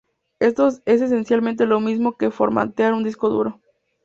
[0.39, 3.61] Esto es esencialmente lo mismo que formatear un disco duro.